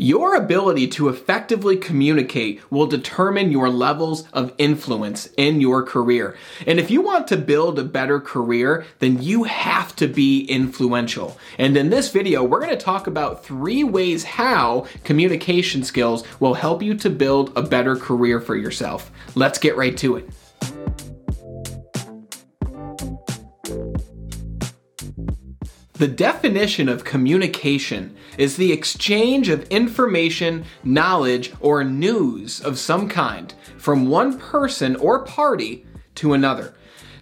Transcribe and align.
Your 0.00 0.36
ability 0.36 0.86
to 0.90 1.08
effectively 1.08 1.76
communicate 1.76 2.60
will 2.70 2.86
determine 2.86 3.50
your 3.50 3.68
levels 3.68 4.28
of 4.32 4.54
influence 4.56 5.28
in 5.36 5.60
your 5.60 5.82
career. 5.82 6.36
And 6.68 6.78
if 6.78 6.88
you 6.88 7.02
want 7.02 7.26
to 7.26 7.36
build 7.36 7.80
a 7.80 7.82
better 7.82 8.20
career, 8.20 8.86
then 9.00 9.20
you 9.20 9.42
have 9.42 9.96
to 9.96 10.06
be 10.06 10.44
influential. 10.44 11.36
And 11.58 11.76
in 11.76 11.90
this 11.90 12.12
video, 12.12 12.44
we're 12.44 12.60
going 12.60 12.70
to 12.70 12.76
talk 12.76 13.08
about 13.08 13.44
three 13.44 13.82
ways 13.82 14.22
how 14.22 14.86
communication 15.02 15.82
skills 15.82 16.22
will 16.38 16.54
help 16.54 16.80
you 16.80 16.94
to 16.94 17.10
build 17.10 17.50
a 17.56 17.62
better 17.62 17.96
career 17.96 18.40
for 18.40 18.54
yourself. 18.54 19.10
Let's 19.34 19.58
get 19.58 19.76
right 19.76 19.96
to 19.96 20.14
it. 20.14 20.30
The 25.98 26.06
definition 26.06 26.88
of 26.88 27.02
communication 27.02 28.14
is 28.38 28.56
the 28.56 28.72
exchange 28.72 29.48
of 29.48 29.64
information, 29.64 30.64
knowledge, 30.84 31.52
or 31.58 31.82
news 31.82 32.60
of 32.60 32.78
some 32.78 33.08
kind 33.08 33.52
from 33.78 34.06
one 34.06 34.38
person 34.38 34.94
or 34.94 35.24
party 35.24 35.84
to 36.14 36.34
another. 36.34 36.72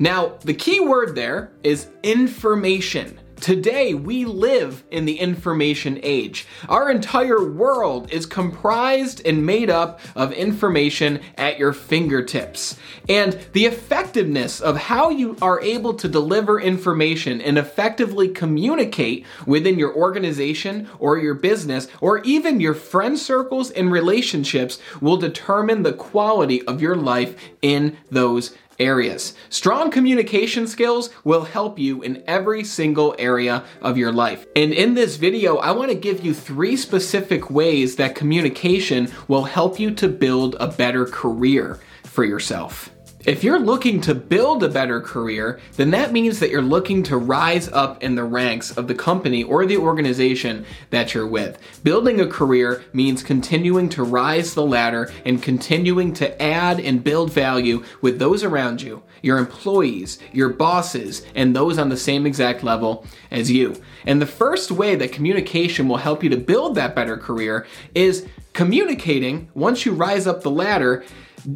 Now, 0.00 0.38
the 0.40 0.54
key 0.54 0.80
word 0.80 1.14
there 1.14 1.52
is 1.62 1.86
information. 2.02 3.20
Today, 3.40 3.94
we 3.94 4.24
live 4.24 4.84
in 4.90 5.04
the 5.04 5.18
information 5.18 5.98
age. 6.02 6.46
Our 6.68 6.90
entire 6.90 7.44
world 7.44 8.10
is 8.12 8.26
comprised 8.26 9.20
and 9.26 9.44
made 9.44 9.68
up 9.68 10.00
of 10.14 10.32
information 10.32 11.20
at 11.36 11.58
your 11.58 11.72
fingertips. 11.72 12.78
And 13.08 13.38
the 13.52 13.66
effectiveness 13.66 14.60
of 14.60 14.76
how 14.76 15.10
you 15.10 15.36
are 15.42 15.60
able 15.60 15.94
to 15.94 16.08
deliver 16.08 16.60
information 16.60 17.40
and 17.40 17.58
effectively 17.58 18.28
communicate 18.28 19.26
within 19.46 19.78
your 19.78 19.94
organization 19.94 20.88
or 20.98 21.18
your 21.18 21.34
business 21.34 21.88
or 22.00 22.18
even 22.20 22.60
your 22.60 22.74
friend 22.74 23.18
circles 23.18 23.70
and 23.70 23.92
relationships 23.92 24.78
will 25.00 25.16
determine 25.16 25.82
the 25.82 25.92
quality 25.92 26.62
of 26.66 26.80
your 26.80 26.96
life 26.96 27.36
in 27.60 27.96
those 28.10 28.56
areas. 28.78 29.34
Strong 29.48 29.90
communication 29.90 30.66
skills 30.66 31.10
will 31.24 31.44
help 31.44 31.78
you 31.78 32.02
in 32.02 32.22
every 32.26 32.64
single 32.64 33.14
area 33.18 33.64
of 33.80 33.98
your 33.98 34.12
life. 34.12 34.46
And 34.56 34.72
in 34.72 34.94
this 34.94 35.16
video, 35.16 35.56
I 35.56 35.72
want 35.72 35.90
to 35.90 35.96
give 35.96 36.24
you 36.24 36.34
three 36.34 36.76
specific 36.76 37.50
ways 37.50 37.96
that 37.96 38.14
communication 38.14 39.10
will 39.28 39.44
help 39.44 39.80
you 39.80 39.90
to 39.92 40.08
build 40.08 40.56
a 40.60 40.68
better 40.68 41.06
career 41.06 41.80
for 42.04 42.24
yourself. 42.24 42.93
If 43.26 43.42
you're 43.42 43.58
looking 43.58 44.02
to 44.02 44.14
build 44.14 44.62
a 44.62 44.68
better 44.68 45.00
career, 45.00 45.58
then 45.76 45.92
that 45.92 46.12
means 46.12 46.40
that 46.40 46.50
you're 46.50 46.60
looking 46.60 47.02
to 47.04 47.16
rise 47.16 47.68
up 47.68 48.02
in 48.02 48.16
the 48.16 48.24
ranks 48.24 48.70
of 48.72 48.86
the 48.86 48.94
company 48.94 49.42
or 49.42 49.64
the 49.64 49.78
organization 49.78 50.66
that 50.90 51.14
you're 51.14 51.26
with. 51.26 51.58
Building 51.82 52.20
a 52.20 52.26
career 52.26 52.84
means 52.92 53.22
continuing 53.22 53.88
to 53.90 54.02
rise 54.02 54.52
the 54.52 54.66
ladder 54.66 55.10
and 55.24 55.42
continuing 55.42 56.12
to 56.14 56.42
add 56.42 56.78
and 56.78 57.02
build 57.02 57.32
value 57.32 57.82
with 58.02 58.18
those 58.18 58.44
around 58.44 58.82
you, 58.82 59.02
your 59.22 59.38
employees, 59.38 60.18
your 60.30 60.50
bosses, 60.50 61.24
and 61.34 61.56
those 61.56 61.78
on 61.78 61.88
the 61.88 61.96
same 61.96 62.26
exact 62.26 62.62
level 62.62 63.06
as 63.30 63.50
you. 63.50 63.74
And 64.04 64.20
the 64.20 64.26
first 64.26 64.70
way 64.70 64.96
that 64.96 65.12
communication 65.12 65.88
will 65.88 65.96
help 65.96 66.22
you 66.22 66.28
to 66.28 66.36
build 66.36 66.74
that 66.74 66.94
better 66.94 67.16
career 67.16 67.66
is 67.94 68.26
communicating 68.52 69.48
once 69.54 69.86
you 69.86 69.92
rise 69.92 70.26
up 70.26 70.42
the 70.42 70.50
ladder 70.50 71.02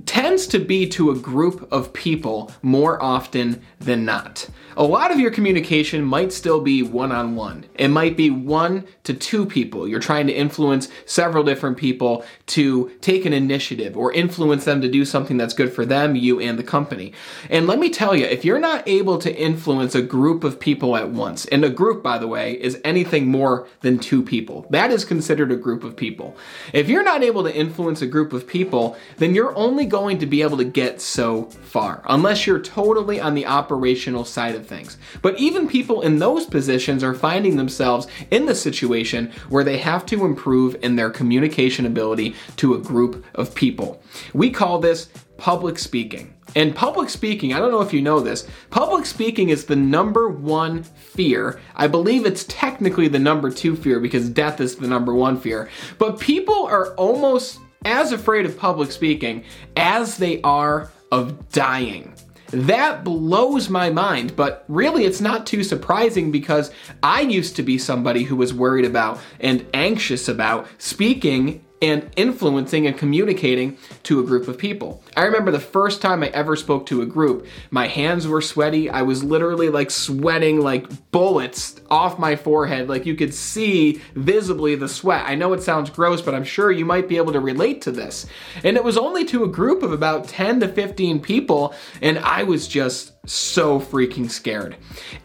tends 0.07 0.47
to 0.49 0.59
be 0.59 0.89
to 0.89 1.11
a 1.11 1.19
group 1.19 1.71
of 1.73 1.93
people 1.93 2.53
more 2.63 3.03
often 3.03 3.63
than 3.79 4.05
not. 4.05 4.49
A 4.77 4.85
lot 4.85 5.11
of 5.11 5.19
your 5.19 5.33
communication 5.33 6.05
might 6.05 6.33
still 6.33 6.61
be 6.61 6.83
one 6.85 7.11
on 7.11 7.35
one. 7.35 7.65
It 7.75 7.89
might 7.89 8.17
be 8.17 8.31
one 8.31 8.87
to 9.03 9.13
two 9.13 9.45
people. 9.45 9.89
You're 9.89 9.99
trying 9.99 10.29
to 10.29 10.33
influence 10.33 10.89
several 11.05 11.43
different 11.43 11.77
people 11.77 12.25
to 12.47 12.91
take 13.01 13.25
an 13.25 13.33
initiative 13.33 13.97
or 13.97 14.13
influence 14.13 14.65
them 14.65 14.81
to 14.83 14.89
do 14.89 15.05
something 15.05 15.37
that's 15.37 15.55
good 15.55 15.73
for 15.73 15.85
them, 15.85 16.15
you, 16.15 16.39
and 16.39 16.59
the 16.59 16.63
company. 16.63 17.13
And 17.51 17.67
let 17.67 17.81
me 17.81 17.91
tell 17.91 18.15
you, 18.15 18.27
if 18.27 18.45
you're 18.45 18.61
not 18.61 18.87
able 18.87 19.19
to 19.19 19.35
influence 19.35 19.97
a 19.97 20.03
group 20.03 20.45
of 20.45 20.61
people 20.61 20.97
at 20.97 21.11
once, 21.11 21.45
and 21.47 21.65
a 21.65 21.71
group, 21.71 22.03
by 22.03 22.19
the 22.19 22.29
way, 22.29 22.53
is 22.53 22.81
anything 22.85 23.27
more 23.27 23.67
than 23.81 23.99
two 23.99 24.23
people, 24.23 24.67
that 24.71 24.93
is 24.93 25.05
considered 25.05 25.51
a 25.51 25.57
group 25.57 25.83
of 25.83 25.97
people. 25.97 26.37
If 26.73 26.89
you're 26.89 27.03
not 27.03 27.25
able 27.25 27.43
to 27.43 27.55
influence 27.55 28.01
a 28.01 28.07
group 28.07 28.33
of 28.33 28.47
people, 28.47 28.97
then 29.17 29.35
you're 29.35 29.57
only 29.57 29.78
going 29.87 30.19
to 30.19 30.27
be 30.27 30.43
able 30.43 30.57
to 30.59 30.65
get 30.65 31.01
so 31.01 31.45
far, 31.45 32.03
unless 32.09 32.47
you're 32.47 32.61
totally 32.61 33.21
on 33.21 33.35
the 33.35 33.47
operational 33.47 34.25
side 34.25 34.55
of 34.55 34.67
things. 34.67 34.99
But 35.23 35.39
even 35.39 35.69
people 35.69 36.03
in 36.03 36.19
those 36.19 36.47
positions 36.47 37.03
are 37.05 37.15
finding 37.15 37.57
themselves 37.57 38.07
in 38.31 38.47
the 38.47 38.55
situation 38.55 39.33
where 39.49 39.65
they 39.65 39.79
have 39.79 40.07
to 40.07 40.25
improve 40.25 40.77
in 40.83 40.97
their 40.97 41.11
communication 41.11 41.87
ability 41.87 42.35
to 42.57 42.75
a 42.75 42.79
group 42.79 43.25
of 43.35 43.55
people. 43.55 44.03
We 44.33 44.51
call 44.51 44.79
this 44.79 45.09
public 45.37 45.79
speaking. 45.79 46.35
And 46.57 46.75
public 46.75 47.11
speaking, 47.11 47.53
I 47.53 47.59
don't 47.59 47.71
know 47.71 47.83
if 47.83 47.93
you 47.93 48.01
know 48.01 48.21
this, 48.21 48.47
public 48.71 49.07
speaking 49.07 49.51
is 49.51 49.67
the 49.67 49.77
number 49.77 50.29
one 50.29 50.83
fear. 50.83 51.61
I 51.77 51.87
believe 51.87 52.27
it's 52.27 52.45
technically 52.49 53.09
the 53.09 53.19
number 53.19 53.51
two 53.51 53.77
fear 53.77 54.01
because 54.01 54.29
death 54.31 54.61
is 54.61 54.77
the 54.77 54.89
number 54.89 55.15
one 55.15 55.39
fear. 55.39 55.69
But 55.99 56.19
people 56.19 56.67
are 56.67 56.95
almost 56.95 57.61
as 57.85 58.13
afraid 58.13 58.47
of 58.47 58.59
public 58.59 58.93
speaking 58.93 59.45
as 59.77 60.17
they 60.17 60.41
are 60.43 60.91
of 61.11 61.51
dying. 61.51 62.15
That 62.51 63.05
blows 63.05 63.69
my 63.69 63.91
mind, 63.91 64.35
but 64.35 64.65
really 64.69 65.05
it's 65.05 65.21
not 65.21 65.47
too 65.47 65.63
surprising 65.63 66.31
because 66.31 66.71
I 67.03 67.21
used 67.21 67.57
to 67.57 67.63
be 67.63 67.77
somebody 67.77 68.23
who 68.23 68.37
was 68.37 68.55
worried 68.55 68.87
about 68.87 69.21
and 69.39 69.67
anxious 69.75 70.29
about 70.29 70.67
speaking 70.79 71.65
and 71.81 72.11
influencing 72.17 72.87
and 72.87 72.97
communicating 72.97 73.79
to 74.05 74.21
a 74.21 74.25
group 74.25 74.49
of 74.49 74.59
people. 74.59 75.03
I 75.17 75.25
remember 75.25 75.51
the 75.51 75.61
first 75.61 76.03
time 76.03 76.23
I 76.23 76.29
ever 76.29 76.57
spoke 76.57 76.87
to 76.87 77.03
a 77.03 77.07
group, 77.07 77.47
my 77.71 77.87
hands 77.87 78.27
were 78.27 78.41
sweaty. 78.41 78.91
I 78.91 79.03
was 79.03 79.23
literally 79.23 79.69
like 79.69 79.91
sweating 79.91 80.61
like 80.61 81.11
bullets 81.11 81.81
off 81.91 82.19
my 82.19 82.37
forehead. 82.37 82.89
Like 82.89 83.07
you 83.07 83.15
could 83.15 83.35
see 83.35 84.01
visibly 84.15 84.75
the 84.75 84.89
sweat. 84.89 85.25
I 85.27 85.35
know 85.35 85.53
it 85.53 85.63
sounds 85.63 85.91
gross, 85.91 86.23
but 86.23 86.35
I'm 86.35 86.45
sure 86.45 86.71
you 86.71 86.85
might 86.85 87.09
be 87.09 87.17
able 87.17 87.33
to 87.33 87.41
relate 87.41 87.83
to 87.83 87.93
this. 87.93 88.27
And 88.65 88.77
it 88.77 88.85
was 88.85 88.99
only 88.99 89.25
to 89.27 89.45
a 89.45 89.49
group 89.49 89.83
of 89.83 89.93
about 89.93 90.29
10 90.29 90.61
to 90.61 90.69
15 90.69 91.21
people, 91.21 91.75
and 92.03 92.19
I 92.19 92.43
was 92.43 92.67
just 92.67 93.13
so 93.27 93.79
freaking 93.79 94.31
scared. 94.31 94.77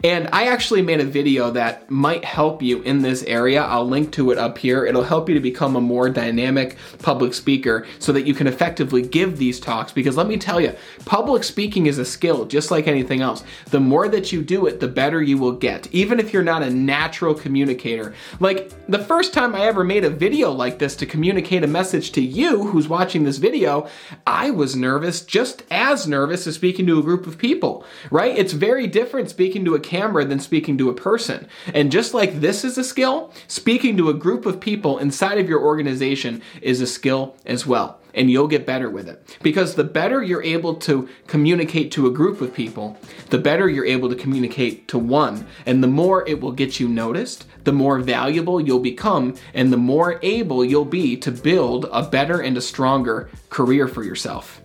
And 0.02 0.28
I 0.32 0.48
actually 0.48 0.82
made 0.82 1.00
a 1.00 1.04
video 1.04 1.50
that 1.52 1.90
might 1.90 2.24
help 2.24 2.62
you 2.62 2.82
in 2.82 3.00
this 3.00 3.22
area. 3.22 3.62
I'll 3.62 3.86
link 3.86 4.12
to 4.12 4.30
it 4.30 4.38
up 4.38 4.58
here. 4.58 4.84
It'll 4.84 5.04
help 5.04 5.28
you 5.28 5.34
to 5.34 5.40
become 5.40 5.76
a 5.76 5.80
more 5.80 6.10
dynamic 6.10 6.76
public 6.98 7.34
speaker 7.34 7.86
so 7.98 8.12
that 8.12 8.26
you 8.26 8.34
can 8.34 8.46
effectively 8.46 9.02
give 9.02 9.38
these 9.38 9.58
talks. 9.58 9.92
Because 9.92 10.16
let 10.16 10.26
me 10.26 10.36
tell 10.36 10.60
you, 10.60 10.74
public 11.04 11.44
speaking 11.44 11.86
is 11.86 11.98
a 11.98 12.04
skill 12.04 12.44
just 12.44 12.70
like 12.70 12.86
anything 12.86 13.22
else. 13.22 13.42
The 13.70 13.80
more 13.80 14.08
that 14.08 14.32
you 14.32 14.42
do 14.42 14.66
it, 14.66 14.80
the 14.80 14.88
better 14.88 15.22
you 15.22 15.38
will 15.38 15.52
get, 15.52 15.86
even 15.92 16.20
if 16.20 16.32
you're 16.32 16.42
not 16.42 16.62
a 16.62 16.70
natural 16.70 17.34
communicator. 17.34 18.14
Like 18.40 18.72
the 18.86 18.98
first 18.98 19.32
time 19.32 19.54
I 19.54 19.62
ever 19.62 19.84
made 19.84 20.04
a 20.04 20.10
video 20.10 20.50
like 20.50 20.78
this 20.78 20.96
to 20.96 21.06
communicate 21.06 21.64
a 21.64 21.68
message 21.68 22.12
to 22.12 22.20
you 22.20 22.64
who's 22.64 22.88
watching 22.88 23.24
this 23.24 23.38
video, 23.38 23.88
I 24.26 24.50
was 24.50 24.76
nervous, 24.76 25.22
just 25.22 25.62
as 25.70 26.06
nervous 26.06 26.46
as 26.46 26.56
speaking 26.56 26.86
to 26.86 26.98
a 26.98 27.02
group 27.02 27.26
of 27.26 27.38
people 27.38 27.83
right? 28.10 28.36
It's 28.36 28.52
very 28.52 28.86
different 28.86 29.30
speaking 29.30 29.64
to 29.64 29.74
a 29.74 29.80
camera 29.80 30.24
than 30.24 30.40
speaking 30.40 30.78
to 30.78 30.90
a 30.90 30.94
person. 30.94 31.48
And 31.72 31.92
just 31.92 32.14
like 32.14 32.40
this 32.40 32.64
is 32.64 32.78
a 32.78 32.84
skill, 32.84 33.32
speaking 33.48 33.96
to 33.96 34.10
a 34.10 34.14
group 34.14 34.46
of 34.46 34.60
people 34.60 34.98
inside 34.98 35.38
of 35.38 35.48
your 35.48 35.60
organization 35.60 36.42
is 36.60 36.80
a 36.80 36.86
skill 36.86 37.36
as 37.46 37.66
well. 37.66 38.00
And 38.16 38.30
you'll 38.30 38.46
get 38.46 38.64
better 38.64 38.88
with 38.88 39.08
it. 39.08 39.36
Because 39.42 39.74
the 39.74 39.82
better 39.82 40.22
you're 40.22 40.42
able 40.42 40.76
to 40.76 41.08
communicate 41.26 41.90
to 41.92 42.06
a 42.06 42.12
group 42.12 42.40
of 42.40 42.54
people, 42.54 42.96
the 43.30 43.38
better 43.38 43.68
you're 43.68 43.84
able 43.84 44.08
to 44.08 44.14
communicate 44.14 44.86
to 44.88 44.98
one. 44.98 45.46
And 45.66 45.82
the 45.82 45.88
more 45.88 46.26
it 46.28 46.40
will 46.40 46.52
get 46.52 46.78
you 46.78 46.86
noticed, 46.86 47.44
the 47.64 47.72
more 47.72 47.98
valuable 47.98 48.60
you'll 48.60 48.78
become, 48.78 49.34
and 49.52 49.72
the 49.72 49.76
more 49.76 50.20
able 50.22 50.64
you'll 50.64 50.84
be 50.84 51.16
to 51.16 51.32
build 51.32 51.86
a 51.90 52.08
better 52.08 52.40
and 52.40 52.56
a 52.56 52.60
stronger 52.60 53.30
career 53.50 53.88
for 53.88 54.04
yourself. 54.04 54.60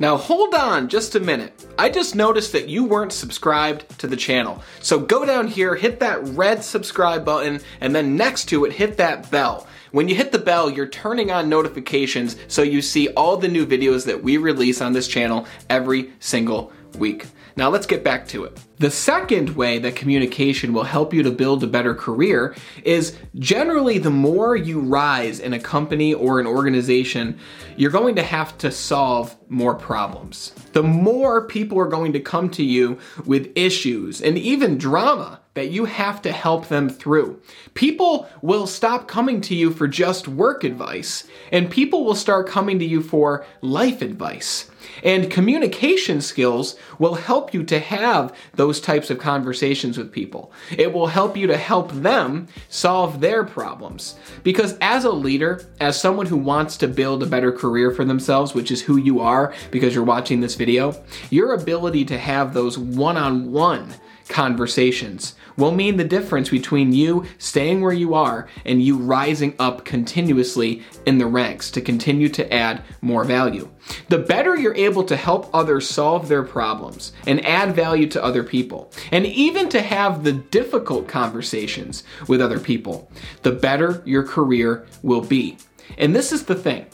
Now 0.00 0.16
hold 0.16 0.54
on 0.54 0.88
just 0.88 1.14
a 1.14 1.20
minute. 1.20 1.66
I 1.78 1.88
just 1.88 2.14
noticed 2.14 2.52
that 2.52 2.68
you 2.68 2.84
weren't 2.84 3.12
subscribed 3.12 3.98
to 4.00 4.06
the 4.06 4.16
channel. 4.16 4.62
So 4.80 4.98
go 4.98 5.24
down 5.24 5.46
here, 5.46 5.76
hit 5.76 6.00
that 6.00 6.26
red 6.28 6.64
subscribe 6.64 7.24
button, 7.24 7.60
and 7.80 7.94
then 7.94 8.16
next 8.16 8.46
to 8.46 8.64
it, 8.64 8.72
hit 8.72 8.96
that 8.96 9.30
bell. 9.30 9.66
When 9.92 10.08
you 10.08 10.16
hit 10.16 10.32
the 10.32 10.40
bell, 10.40 10.68
you're 10.68 10.88
turning 10.88 11.30
on 11.30 11.48
notifications 11.48 12.36
so 12.48 12.62
you 12.62 12.82
see 12.82 13.08
all 13.10 13.36
the 13.36 13.46
new 13.46 13.64
videos 13.64 14.04
that 14.06 14.20
we 14.20 14.36
release 14.36 14.80
on 14.80 14.92
this 14.92 15.06
channel 15.06 15.46
every 15.70 16.12
single 16.18 16.72
week. 16.98 17.26
Now 17.56 17.68
let's 17.68 17.86
get 17.86 18.02
back 18.02 18.26
to 18.28 18.44
it. 18.44 18.58
The 18.84 18.90
second 18.90 19.56
way 19.56 19.78
that 19.78 19.96
communication 19.96 20.74
will 20.74 20.84
help 20.84 21.14
you 21.14 21.22
to 21.22 21.30
build 21.30 21.64
a 21.64 21.66
better 21.66 21.94
career 21.94 22.54
is 22.82 23.16
generally 23.38 23.96
the 23.96 24.10
more 24.10 24.56
you 24.56 24.78
rise 24.78 25.40
in 25.40 25.54
a 25.54 25.58
company 25.58 26.12
or 26.12 26.38
an 26.38 26.46
organization, 26.46 27.38
you're 27.78 27.90
going 27.90 28.16
to 28.16 28.22
have 28.22 28.58
to 28.58 28.70
solve 28.70 29.34
more 29.48 29.74
problems. 29.74 30.50
The 30.74 30.82
more 30.82 31.46
people 31.46 31.78
are 31.78 31.88
going 31.88 32.12
to 32.12 32.20
come 32.20 32.50
to 32.50 32.62
you 32.62 32.98
with 33.24 33.56
issues 33.56 34.20
and 34.20 34.36
even 34.36 34.76
drama 34.76 35.40
that 35.54 35.70
you 35.70 35.84
have 35.84 36.20
to 36.22 36.32
help 36.32 36.68
them 36.68 36.88
through. 36.88 37.40
People 37.74 38.28
will 38.42 38.66
stop 38.66 39.08
coming 39.08 39.40
to 39.42 39.54
you 39.54 39.70
for 39.70 39.86
just 39.86 40.26
work 40.26 40.64
advice, 40.64 41.24
and 41.52 41.70
people 41.70 42.04
will 42.04 42.16
start 42.16 42.48
coming 42.48 42.78
to 42.80 42.84
you 42.84 43.00
for 43.00 43.46
life 43.60 44.02
advice. 44.02 44.68
And 45.02 45.30
communication 45.30 46.20
skills 46.20 46.76
will 46.98 47.14
help 47.14 47.54
you 47.54 47.62
to 47.64 47.78
have 47.78 48.36
those 48.74 48.80
types 48.80 49.08
of 49.08 49.18
conversations 49.20 49.96
with 49.96 50.10
people. 50.10 50.50
It 50.76 50.92
will 50.92 51.06
help 51.06 51.36
you 51.36 51.46
to 51.46 51.56
help 51.56 51.92
them 51.92 52.48
solve 52.68 53.20
their 53.20 53.44
problems. 53.44 54.16
Because 54.42 54.76
as 54.80 55.04
a 55.04 55.12
leader, 55.12 55.64
as 55.78 56.00
someone 56.00 56.26
who 56.26 56.36
wants 56.36 56.76
to 56.78 56.88
build 56.88 57.22
a 57.22 57.26
better 57.26 57.52
career 57.52 57.92
for 57.92 58.04
themselves, 58.04 58.52
which 58.52 58.72
is 58.72 58.82
who 58.82 58.96
you 58.96 59.20
are 59.20 59.54
because 59.70 59.94
you're 59.94 60.02
watching 60.02 60.40
this 60.40 60.56
video, 60.56 61.00
your 61.30 61.54
ability 61.54 62.04
to 62.06 62.18
have 62.18 62.52
those 62.52 62.76
one 62.76 63.16
on 63.16 63.52
one 63.52 63.94
conversations 64.28 65.34
will 65.56 65.70
mean 65.70 65.96
the 65.96 66.04
difference 66.04 66.48
between 66.48 66.92
you 66.92 67.24
staying 67.38 67.80
where 67.80 67.92
you 67.92 68.14
are 68.14 68.48
and 68.64 68.82
you 68.82 68.96
rising 68.96 69.54
up 69.58 69.84
continuously 69.84 70.82
in 71.06 71.18
the 71.18 71.26
ranks 71.26 71.70
to 71.70 71.80
continue 71.80 72.28
to 72.28 72.52
add 72.52 72.82
more 73.00 73.24
value. 73.24 73.68
The 74.08 74.18
better 74.18 74.56
you're 74.56 74.74
able 74.74 75.04
to 75.04 75.16
help 75.16 75.48
others 75.54 75.88
solve 75.88 76.28
their 76.28 76.42
problems 76.42 77.12
and 77.26 77.44
add 77.44 77.74
value 77.74 78.08
to 78.08 78.24
other 78.24 78.42
people, 78.42 78.90
and 79.12 79.26
even 79.26 79.68
to 79.68 79.82
have 79.82 80.24
the 80.24 80.32
difficult 80.32 81.06
conversations 81.06 82.02
with 82.26 82.40
other 82.40 82.58
people, 82.58 83.10
the 83.42 83.52
better 83.52 84.02
your 84.04 84.22
career 84.22 84.86
will 85.02 85.20
be. 85.20 85.58
And 85.98 86.14
this 86.14 86.32
is 86.32 86.44
the 86.44 86.54
thing. 86.54 86.86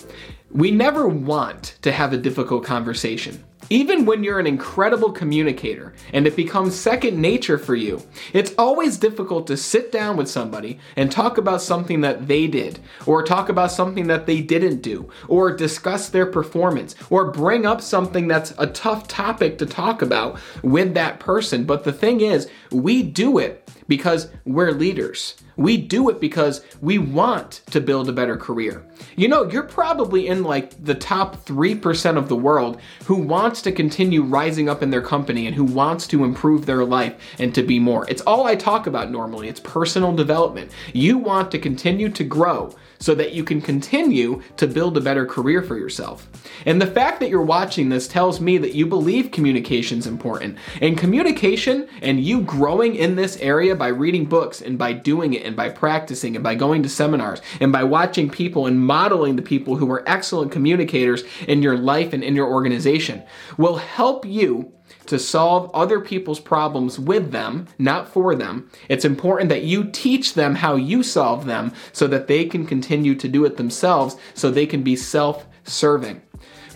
We 0.51 0.71
never 0.71 1.07
want 1.07 1.77
to 1.83 1.93
have 1.93 2.13
a 2.13 2.19
difficult 2.19 2.65
conversation. 2.65 3.45
Even 3.73 4.05
when 4.05 4.25
you're 4.25 4.41
an 4.41 4.49
incredible 4.49 5.13
communicator 5.13 5.95
and 6.13 6.27
it 6.27 6.35
becomes 6.35 6.75
second 6.75 7.21
nature 7.21 7.57
for 7.57 7.77
you, 7.77 8.03
it's 8.33 8.53
always 8.59 8.99
difficult 8.99 9.47
to 9.47 9.57
sit 9.57 9.93
down 9.93 10.17
with 10.17 10.29
somebody 10.29 10.81
and 10.97 11.13
talk 11.13 11.39
about 11.39 11.63
something 11.63 12.01
that 12.01 12.27
they 12.27 12.49
did, 12.49 12.81
or 13.07 13.23
talk 13.23 13.49
about 13.49 13.71
something 13.71 14.09
that 14.09 14.27
they 14.27 14.41
didn't 14.41 14.83
do, 14.83 15.09
or 15.29 15.55
discuss 15.55 16.09
their 16.09 16.27
performance, 16.27 16.97
or 17.11 17.31
bring 17.31 17.65
up 17.65 17.81
something 17.81 18.27
that's 18.27 18.53
a 18.59 18.67
tough 18.67 19.07
topic 19.07 19.57
to 19.59 19.67
talk 19.67 20.03
about 20.03 20.37
with 20.65 20.95
that 20.95 21.21
person. 21.21 21.65
But 21.65 21.85
the 21.85 21.93
thing 21.93 22.23
is, 22.23 22.51
we 22.73 23.05
do 23.05 23.39
it 23.39 23.71
because 23.91 24.31
we're 24.45 24.71
leaders. 24.71 25.35
We 25.57 25.77
do 25.77 26.11
it 26.11 26.21
because 26.21 26.65
we 26.81 26.99
want 26.99 27.63
to 27.73 27.81
build 27.81 28.09
a 28.09 28.13
better 28.13 28.37
career. 28.37 28.87
You 29.17 29.27
know, 29.27 29.51
you're 29.51 29.65
probably 29.65 30.29
in 30.29 30.45
like 30.45 30.83
the 30.85 30.95
top 30.95 31.45
3% 31.45 32.17
of 32.17 32.29
the 32.29 32.37
world 32.37 32.81
who 33.07 33.17
wants 33.17 33.61
to 33.63 33.73
continue 33.73 34.23
rising 34.23 34.69
up 34.69 34.85
in 34.85 34.91
their 34.91 35.03
company 35.03 35.49
and 35.49 35.57
who 35.57 35.65
wants 35.65 36.07
to 36.07 36.23
improve 36.23 36.67
their 36.67 36.85
life 36.85 37.21
and 37.41 37.53
to 37.53 37.65
be 37.65 37.81
more. 37.81 38.09
It's 38.09 38.23
all 38.23 38.47
I 38.47 38.55
talk 38.55 38.87
about 38.87 39.11
normally. 39.11 39.49
It's 39.49 39.59
personal 39.59 40.15
development. 40.15 40.71
You 40.93 41.19
want 41.19 41.51
to 41.51 41.59
continue 41.59 42.11
to 42.11 42.23
grow 42.23 42.73
so 43.01 43.15
that 43.15 43.33
you 43.33 43.43
can 43.43 43.61
continue 43.61 44.43
to 44.57 44.67
build 44.67 44.97
a 44.97 45.01
better 45.01 45.27
career 45.27 45.63
for 45.63 45.77
yourself. 45.77 46.29
And 46.67 46.81
the 46.81 46.87
fact 46.87 47.21
that 47.21 47.31
you're 47.31 47.43
watching 47.43 47.89
this 47.89 48.07
tells 48.07 48.41
me 48.41 48.59
that 48.59 48.75
you 48.75 48.87
believe 48.87 49.33
communication 49.33 49.99
is 49.99 50.07
important. 50.07 50.59
And 50.81 50.97
communication 50.97 51.89
and 52.03 52.21
you 52.21 52.43
growing 52.43 52.95
in 52.95 53.17
this 53.17 53.39
area 53.39 53.75
by 53.75 53.89
reading 53.89 54.27
books 54.27 54.61
and 54.61 54.79
by 54.79 54.93
doing 54.93 55.33
it 55.33 55.45
and 55.45 55.57
by 55.57 55.71
practicing 55.71 56.37
and 56.37 56.45
by 56.45 56.55
going 56.55 56.83
to 56.83 56.89
seminars 56.89 57.41
and 57.61 57.73
by 57.73 57.85
watching 57.85 58.29
people 58.29 58.67
and 58.67 58.79
modeling 58.79 59.37
the 59.37 59.43
people 59.43 59.77
who 59.77 59.91
are 59.91 60.05
excellent 60.07 60.53
communicators 60.53 61.25
in 61.49 61.63
your 61.63 61.77
life 61.77 62.13
and 62.13 62.23
in 62.23 62.37
your 62.37 62.49
organization 62.49 63.23
will 63.57 63.77
help 63.77 64.27
you 64.27 64.73
to 65.07 65.19
solve 65.19 65.71
other 65.75 66.01
people's 66.01 66.41
problems 66.41 66.99
with 66.99 67.33
them, 67.33 67.67
not 67.79 68.09
for 68.09 68.35
them. 68.35 68.71
It's 68.89 69.05
important 69.05 69.49
that 69.51 69.65
you 69.65 69.85
teach 69.85 70.35
them 70.35 70.55
how 70.55 70.77
you 70.77 71.03
solve 71.03 71.47
them 71.47 71.73
so 71.93 72.07
that 72.07 72.27
they 72.27 72.45
can 72.45 72.67
continue 72.67 73.15
to 73.17 73.29
do 73.29 73.45
it 73.45 73.57
themselves 73.57 74.17
so 74.35 74.51
they 74.51 74.67
can 74.67 74.83
be 74.83 74.97
self 74.97 75.47
serving. 75.65 76.23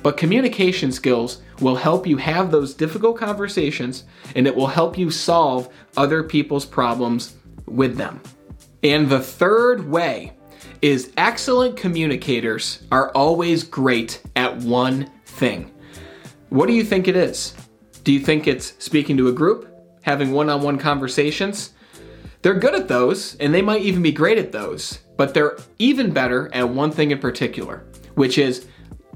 But 0.02 0.18
communication 0.18 0.92
skills 0.92 1.40
will 1.60 1.76
help 1.76 2.06
you 2.06 2.18
have 2.18 2.50
those 2.50 2.74
difficult 2.74 3.16
conversations 3.16 4.04
and 4.34 4.46
it 4.46 4.54
will 4.54 4.66
help 4.66 4.98
you 4.98 5.10
solve 5.10 5.72
other 5.96 6.22
people's 6.22 6.66
problems 6.66 7.36
with 7.66 7.96
them. 7.96 8.20
And 8.82 9.08
the 9.08 9.20
third 9.20 9.88
way 9.88 10.34
is 10.82 11.10
excellent 11.16 11.78
communicators 11.78 12.82
are 12.92 13.10
always 13.12 13.64
great 13.64 14.20
at 14.36 14.54
one 14.58 15.10
thing. 15.24 15.70
What 16.50 16.66
do 16.66 16.74
you 16.74 16.84
think 16.84 17.08
it 17.08 17.16
is? 17.16 17.54
Do 18.04 18.12
you 18.12 18.20
think 18.20 18.46
it's 18.46 18.74
speaking 18.78 19.16
to 19.16 19.28
a 19.28 19.32
group, 19.32 19.66
having 20.02 20.30
one 20.30 20.50
on 20.50 20.62
one 20.62 20.78
conversations? 20.78 21.72
They're 22.42 22.52
good 22.52 22.74
at 22.74 22.88
those, 22.88 23.34
and 23.36 23.54
they 23.54 23.62
might 23.62 23.80
even 23.80 24.02
be 24.02 24.12
great 24.12 24.36
at 24.36 24.52
those, 24.52 24.98
but 25.16 25.32
they're 25.32 25.56
even 25.78 26.12
better 26.12 26.54
at 26.54 26.68
one 26.68 26.90
thing 26.90 27.10
in 27.12 27.18
particular, 27.18 27.86
which 28.14 28.36
is 28.36 28.66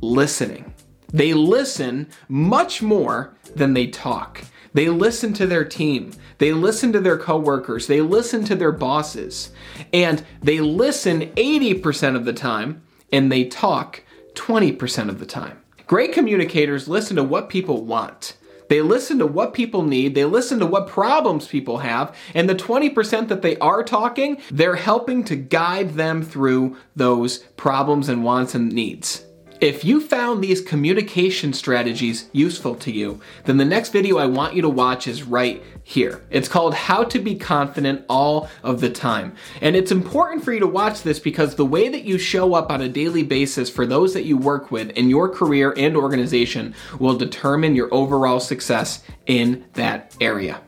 listening. 0.00 0.72
They 1.12 1.34
listen 1.34 2.08
much 2.28 2.80
more 2.80 3.34
than 3.54 3.74
they 3.74 3.88
talk. 3.88 4.42
They 4.72 4.88
listen 4.88 5.34
to 5.34 5.46
their 5.46 5.66
team. 5.66 6.12
They 6.38 6.52
listen 6.52 6.90
to 6.92 7.00
their 7.00 7.18
coworkers. 7.18 7.88
They 7.88 8.00
listen 8.00 8.42
to 8.44 8.54
their 8.54 8.72
bosses. 8.72 9.50
And 9.92 10.24
they 10.42 10.60
listen 10.60 11.32
80% 11.34 12.16
of 12.16 12.24
the 12.24 12.32
time 12.32 12.82
and 13.12 13.30
they 13.30 13.44
talk 13.44 14.02
20% 14.34 15.08
of 15.08 15.18
the 15.18 15.26
time. 15.26 15.58
Great 15.86 16.12
communicators 16.12 16.88
listen 16.88 17.16
to 17.16 17.24
what 17.24 17.48
people 17.48 17.84
want. 17.84 18.36
They 18.68 18.82
listen 18.82 19.18
to 19.18 19.26
what 19.26 19.54
people 19.54 19.82
need, 19.82 20.14
they 20.14 20.24
listen 20.24 20.58
to 20.60 20.66
what 20.66 20.86
problems 20.86 21.46
people 21.46 21.78
have, 21.78 22.14
and 22.34 22.48
the 22.48 22.54
20% 22.54 23.28
that 23.28 23.42
they 23.42 23.56
are 23.58 23.82
talking, 23.82 24.38
they're 24.50 24.76
helping 24.76 25.24
to 25.24 25.36
guide 25.36 25.94
them 25.94 26.22
through 26.22 26.76
those 26.94 27.38
problems 27.56 28.08
and 28.08 28.24
wants 28.24 28.54
and 28.54 28.72
needs. 28.72 29.24
If 29.60 29.84
you 29.84 30.00
found 30.00 30.42
these 30.42 30.60
communication 30.60 31.52
strategies 31.52 32.28
useful 32.30 32.76
to 32.76 32.92
you, 32.92 33.20
then 33.44 33.56
the 33.56 33.64
next 33.64 33.90
video 33.90 34.18
I 34.18 34.26
want 34.26 34.54
you 34.54 34.62
to 34.62 34.68
watch 34.68 35.08
is 35.08 35.24
right 35.24 35.60
here. 35.82 36.24
It's 36.30 36.48
called 36.48 36.74
How 36.74 37.02
to 37.02 37.18
Be 37.18 37.34
Confident 37.34 38.04
All 38.08 38.48
of 38.62 38.80
the 38.80 38.88
Time. 38.88 39.34
And 39.60 39.74
it's 39.74 39.90
important 39.90 40.44
for 40.44 40.52
you 40.52 40.60
to 40.60 40.66
watch 40.68 41.02
this 41.02 41.18
because 41.18 41.56
the 41.56 41.64
way 41.64 41.88
that 41.88 42.04
you 42.04 42.18
show 42.18 42.54
up 42.54 42.70
on 42.70 42.80
a 42.80 42.88
daily 42.88 43.24
basis 43.24 43.68
for 43.68 43.84
those 43.84 44.14
that 44.14 44.26
you 44.26 44.36
work 44.36 44.70
with 44.70 44.90
in 44.90 45.10
your 45.10 45.28
career 45.28 45.74
and 45.76 45.96
organization 45.96 46.72
will 47.00 47.16
determine 47.16 47.74
your 47.74 47.92
overall 47.92 48.38
success 48.38 49.02
in 49.26 49.64
that 49.72 50.14
area. 50.20 50.60